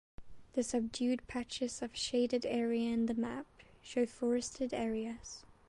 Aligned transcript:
The 0.53 0.63
subdued 0.63 1.27
patches 1.27 1.83
of 1.83 1.95
shaded 1.95 2.43
area 2.47 2.89
in 2.91 3.05
the 3.05 3.13
map 3.13 3.45
show 3.83 4.07
forested 4.07 4.73
areas. 4.73 5.43